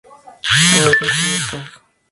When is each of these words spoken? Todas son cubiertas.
Todas 0.41 0.83
son 0.83 0.97
cubiertas. 0.97 1.69